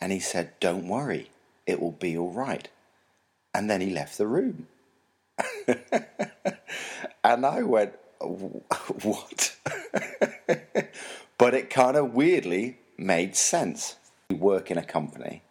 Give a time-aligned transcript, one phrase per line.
[0.00, 1.30] and he said, Don't worry,
[1.66, 2.66] it will be all right.
[3.52, 4.66] And then he left the room.
[7.22, 9.54] and I went, What?
[11.38, 13.96] but it kind of weirdly made sense.
[14.30, 15.42] You work in a company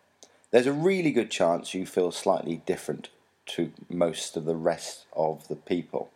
[0.54, 3.10] there's a really good chance you feel slightly different
[3.48, 6.12] to most of the rest of the people.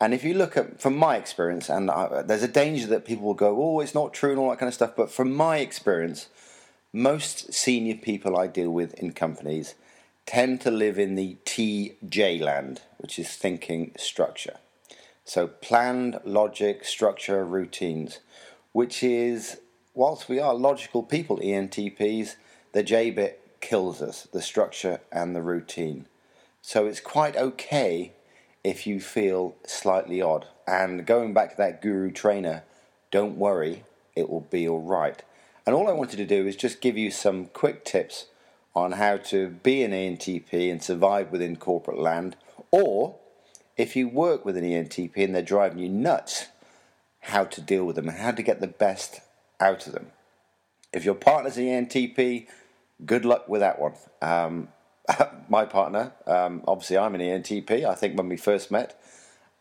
[0.00, 3.26] And if you look at, from my experience, and I, there's a danger that people
[3.26, 5.58] will go, oh, it's not true and all that kind of stuff, but from my
[5.58, 6.30] experience,
[6.90, 9.74] most senior people I deal with in companies
[10.24, 14.56] tend to live in the TJ land, which is thinking structure.
[15.26, 18.20] So planned, logic, structure, routines,
[18.72, 19.60] which is,
[19.92, 22.36] whilst we are logical people, ENTPs,
[22.72, 26.06] the J bit kills us the structure and the routine.
[26.62, 28.12] So it's quite okay
[28.62, 30.46] if you feel slightly odd.
[30.66, 32.64] And going back to that guru trainer,
[33.10, 35.22] don't worry, it will be all right.
[35.66, 38.26] And all I wanted to do is just give you some quick tips
[38.74, 42.36] on how to be an ENTP and survive within corporate land,
[42.70, 43.16] or
[43.76, 46.46] if you work with an ENTP and they're driving you nuts,
[47.20, 49.20] how to deal with them and how to get the best
[49.58, 50.06] out of them.
[50.92, 52.46] If your partner's an ENTP,
[53.04, 53.94] good luck with that one.
[54.22, 54.68] Um,
[55.48, 57.84] my partner, um, obviously, I'm an ENTP.
[57.84, 59.00] I think when we first met,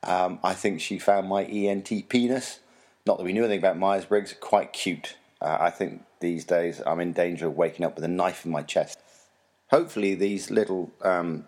[0.04, 2.60] um, I think she found my ENTP-ness,
[3.06, 5.16] not that we knew anything about Myers Briggs, quite cute.
[5.42, 8.52] Uh, I think these days I'm in danger of waking up with a knife in
[8.52, 9.00] my chest.
[9.72, 11.48] Hopefully, these little um,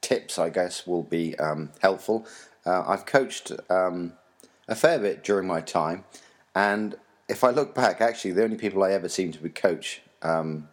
[0.00, 2.26] tips, I guess, will be um, helpful.
[2.64, 4.12] Uh, I've coached um,
[4.68, 6.04] a fair bit during my time,
[6.54, 6.96] and
[7.28, 10.68] if I look back, actually, the only people I ever seem to be coach um,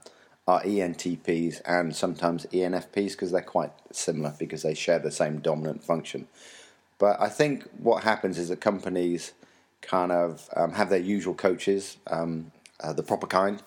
[0.48, 5.84] are ENTPs and sometimes ENFPs because they're quite similar because they share the same dominant
[5.84, 6.28] function.
[6.98, 9.34] But I think what happens is that companies
[9.82, 13.62] kind of um, have their usual coaches, um, uh, the proper kind,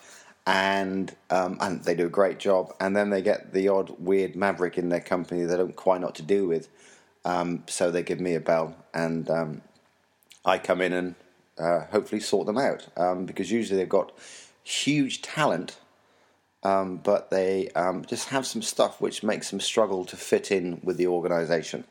[0.47, 2.75] and um, and they do a great job.
[2.81, 6.07] And then they get the odd weird maverick in their company they don't quite know
[6.07, 6.69] what to do with.
[7.25, 9.63] Um, so they give me a bell, and um,
[10.45, 11.15] I come in and
[11.59, 14.13] uh, hopefully sort them out um, because usually they've got
[14.63, 15.79] huge talent
[16.67, 20.81] um, but they um, just have some stuff which makes them struggle to fit in
[20.83, 21.85] with the organisation.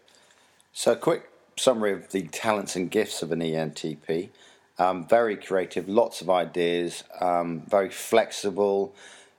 [0.74, 4.30] So, a quick summary of the talents and gifts of an ENTP.
[4.78, 8.94] Um, very creative, lots of ideas, um, very flexible,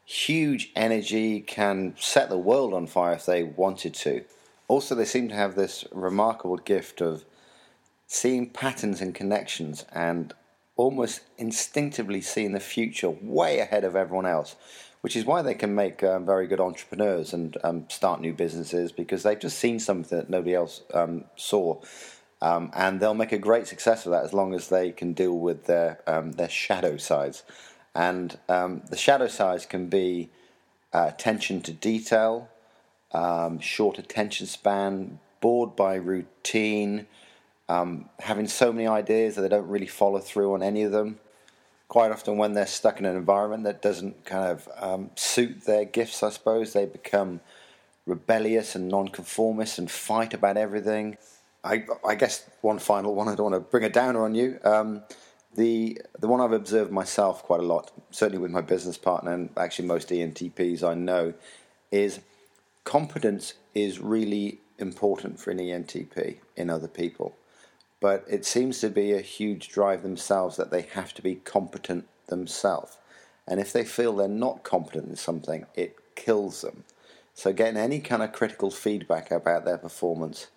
[0.06, 4.24] huge energy, can set the world on fire if they wanted to.
[4.68, 7.26] Also, they seem to have this remarkable gift of
[8.06, 10.32] seeing patterns and connections and
[10.76, 14.56] almost instinctively seeing the future way ahead of everyone else
[15.06, 18.90] which is why they can make um, very good entrepreneurs and um, start new businesses
[18.90, 21.80] because they've just seen something that nobody else um, saw.
[22.42, 25.38] Um, and they'll make a great success of that as long as they can deal
[25.38, 27.44] with their um, their shadow sides.
[27.94, 30.28] And um, the shadow sides can be
[30.92, 32.48] uh, attention to detail,
[33.60, 37.06] short attention span, bored by routine,
[37.68, 41.20] having so many ideas that they don't really follow through on any of them
[41.88, 45.84] quite often when they're stuck in an environment that doesn't kind of um, suit their
[45.84, 47.40] gifts, I suppose, they become
[48.06, 51.16] rebellious and nonconformist and fight about everything.
[51.62, 54.58] I, I guess one final one, I don't want to bring a downer on you.
[54.64, 55.02] Um,
[55.54, 59.50] the the one I've observed myself quite a lot, certainly with my business partner and
[59.56, 61.34] actually most ENTPs I know,
[61.90, 62.20] is
[62.84, 67.34] competence is really important for an ENTP in other people
[68.00, 72.06] but it seems to be a huge drive themselves that they have to be competent
[72.26, 72.98] themselves.
[73.46, 76.84] And if they feel they're not competent in something, it kills them.
[77.34, 80.48] So, getting any kind of critical feedback about their performance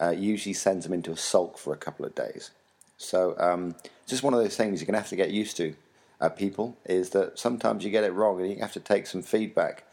[0.00, 2.50] uh, usually sends them into a sulk for a couple of days.
[2.96, 3.74] So um,
[4.06, 5.74] just one of those things you're going to have to get used to.
[6.20, 9.22] Uh, people is that sometimes you get it wrong and you have to take some
[9.22, 9.84] feedback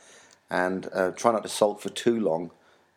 [0.49, 2.51] and uh, try not to sulk for too long.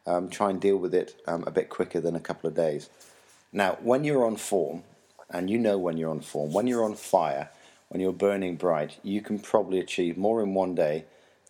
[0.06, 2.90] Um, try and deal with it um, a bit quicker than a couple of days.
[3.56, 4.82] Now, when you're on form,
[5.30, 7.50] and you know when you're on form, when you're on fire,
[7.88, 11.04] when you're burning bright, you can probably achieve more in one day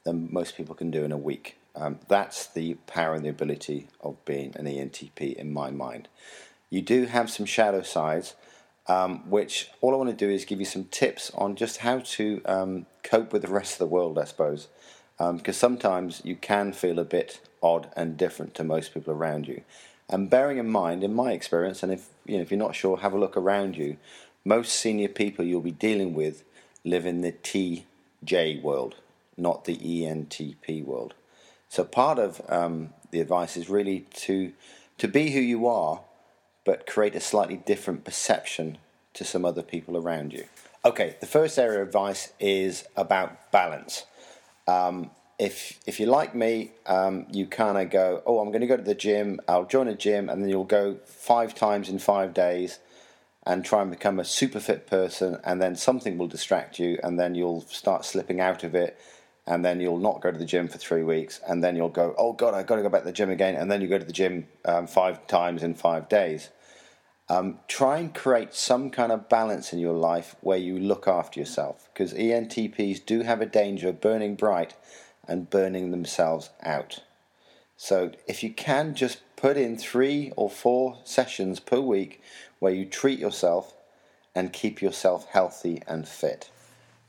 [0.05, 1.57] than most people can do in a week.
[1.75, 6.09] Um, that's the power and the ability of being an ENTP in my mind.
[6.69, 8.35] You do have some shadow sides,
[8.87, 12.01] um, which all I want to do is give you some tips on just how
[12.01, 14.69] to um, cope with the rest of the world, I suppose.
[15.17, 19.49] because um, sometimes you can feel a bit odd and different to most people around
[19.49, 19.63] you.
[20.09, 22.99] And bearing in mind, in my experience, and if you know if you're not sure,
[22.99, 23.97] have a look around you.
[24.45, 26.45] Most senior people you'll be dealing with
[26.85, 28.97] live in the TJ world,
[29.39, 31.15] not the ENTP world.
[31.71, 34.53] So part of um, the advice is really to
[34.99, 36.03] to be who you are,
[36.65, 38.79] but create a slightly different perception
[39.15, 40.45] to some other people around you.
[40.85, 44.05] Okay, the first area of advice is about balance.
[44.69, 48.67] Um, if if you're like me, um, you kind of go, oh, I'm going to
[48.67, 49.41] go to the gym.
[49.49, 52.79] I'll join a gym, and then you'll go five times in five days,
[53.45, 55.39] and try and become a super fit person.
[55.45, 58.99] And then something will distract you, and then you'll start slipping out of it,
[59.47, 62.15] and then you'll not go to the gym for three weeks, and then you'll go,
[62.17, 63.99] oh God, I've got to go back to the gym again, and then you go
[63.99, 66.51] to the gym um, five times in five days.
[67.27, 71.41] Um, try and create some kind of balance in your life where you look after
[71.41, 74.75] yourself because ENTPs do have a danger of burning bright
[75.29, 77.01] and burning themselves out.
[77.77, 82.23] So, if you can just put in three or four sessions per week
[82.61, 83.75] where you treat yourself
[84.35, 86.51] and keep yourself healthy and fit.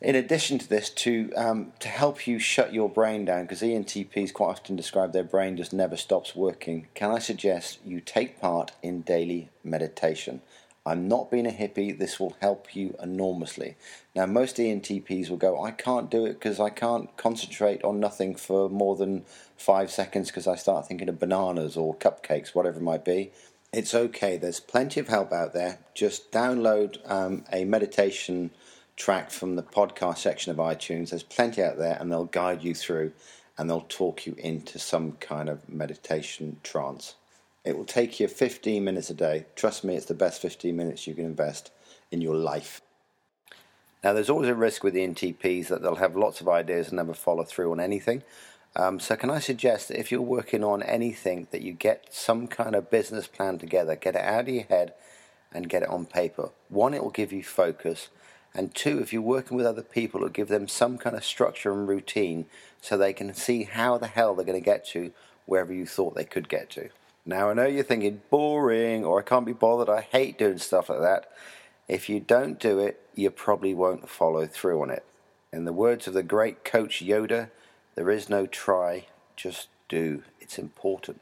[0.02, 4.34] In addition to this, to um, to help you shut your brain down, because ENTPs
[4.34, 8.74] quite often describe their brain just never stops working, can I suggest you take part
[8.84, 10.42] in daily meditation?
[10.86, 11.98] I'm not being a hippie.
[11.98, 13.76] This will help you enormously.
[14.16, 18.36] Now, most ENTPs will go, I can't do it because I can't concentrate on nothing
[18.36, 19.26] for more than
[19.58, 23.32] five seconds because I start thinking of bananas or cupcakes, whatever it might be.
[23.74, 24.38] It's okay.
[24.38, 25.80] There's plenty of help out there.
[25.96, 28.52] Just download um, a meditation
[28.96, 31.10] track from the podcast section of iTunes.
[31.10, 33.12] There's plenty out there, and they'll guide you through
[33.58, 37.16] and they'll talk you into some kind of meditation trance.
[37.66, 39.48] It will take you 15 minutes a day.
[39.56, 41.72] Trust me, it's the best 15 minutes you can invest
[42.12, 42.82] in your life.
[44.04, 46.98] Now, there's always a risk with the ENTPs that they'll have lots of ideas and
[46.98, 48.22] never follow through on anything.
[48.76, 52.46] Um, so, can I suggest that if you're working on anything, that you get some
[52.46, 54.94] kind of business plan together, get it out of your head
[55.52, 56.50] and get it on paper.
[56.70, 58.10] One, it will give you focus.
[58.54, 61.72] And two, if you're working with other people, it'll give them some kind of structure
[61.72, 62.46] and routine
[62.82, 65.12] so they can see how the hell they're going to get to
[65.46, 66.90] wherever you thought they could get to.
[67.26, 70.90] Now, I know you're thinking boring or I can't be bothered, I hate doing stuff
[70.90, 71.32] like that.
[71.88, 75.04] If you don't do it, you probably won't follow through on it.
[75.52, 77.50] In the words of the great coach Yoda,
[77.96, 80.24] there is no try, just do.
[80.40, 81.22] It's important.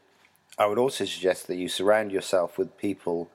[0.58, 3.30] I would also suggest that you surround yourself with people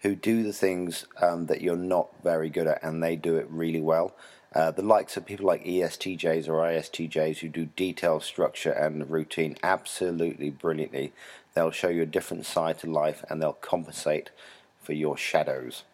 [0.00, 3.46] who do the things um, that you're not very good at and they do it
[3.50, 4.14] really well.
[4.52, 9.56] Uh, the likes of people like ESTJs or ISTJs who do detailed structure and routine
[9.62, 11.12] absolutely brilliantly.
[11.54, 14.30] They'll show you a different side to life and they'll compensate
[14.82, 15.84] for your shadows.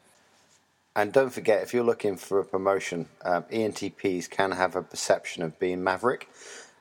[0.95, 5.43] And don't forget, if you're looking for a promotion, um, ENTPs can have a perception
[5.43, 6.29] of being maverick.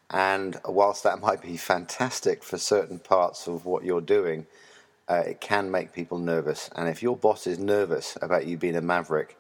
[0.10, 4.48] And whilst that might be fantastic for certain parts of what you're doing,
[5.10, 6.70] uh, it can make people nervous.
[6.76, 9.38] And if your boss is nervous about you being a maverick,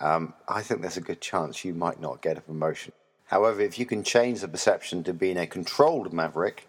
[0.00, 2.92] um, I think there's a good chance you might not get a promotion.
[3.26, 6.66] However, if you can change the perception to being a controlled maverick,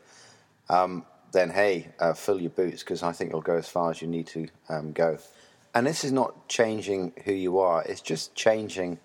[0.70, 4.02] um, then hey, uh, fill your boots because I think you'll go as far as
[4.02, 5.18] you need to um, go.
[5.74, 9.00] And this is not changing who you are, it's just changing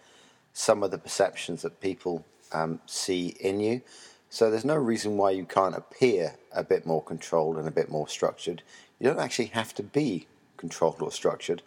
[0.53, 3.83] some of the perceptions that people um, see in you.
[4.31, 7.91] So there's no reason why you can't appear a bit more controlled and a bit
[7.91, 8.63] more structured.
[8.99, 10.27] You don't actually have to be
[10.57, 11.63] controlled or structured,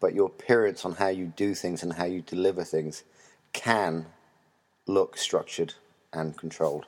[0.00, 3.04] but your appearance on how you do things and how you deliver things
[3.52, 4.06] can
[4.86, 5.74] look structured
[6.12, 6.86] and controlled.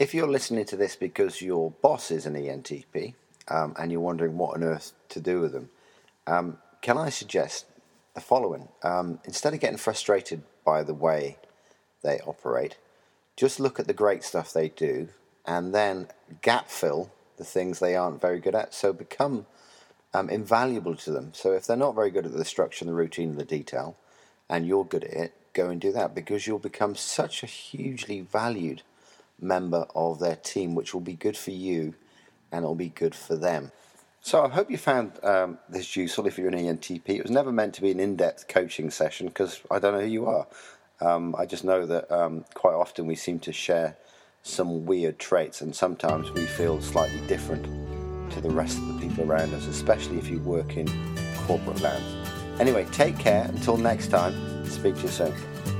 [0.00, 3.12] If you're listening to this because your boss is an ENTP
[3.48, 5.68] um, and you're wondering what on earth to do with them,
[6.26, 7.66] um, can I suggest
[8.14, 8.68] the following?
[8.82, 11.36] Um, instead of getting frustrated by the way
[12.02, 12.78] they operate,
[13.36, 15.08] just look at the great stuff they do
[15.44, 16.08] and then
[16.40, 18.72] gap fill the things they aren't very good at.
[18.72, 19.44] So become
[20.14, 21.34] um, invaluable to them.
[21.34, 23.98] So if they're not very good at the structure the routine the detail,
[24.48, 28.22] and you're good at it, go and do that because you'll become such a hugely
[28.22, 28.80] valued
[29.40, 31.94] member of their team, which will be good for you
[32.52, 33.72] and it'll be good for them.
[34.22, 37.08] So I hope you found um, this useful if you're an ENTP.
[37.08, 40.06] It was never meant to be an in-depth coaching session because I don't know who
[40.06, 40.46] you are.
[41.00, 43.96] Um, I just know that um, quite often we seem to share
[44.42, 47.64] some weird traits, and sometimes we feel slightly different
[48.32, 50.86] to the rest of the people around us, especially if you work in
[51.46, 52.04] corporate land.
[52.60, 53.44] Anyway, take care.
[53.44, 54.34] Until next time,
[54.66, 55.79] speak to you soon.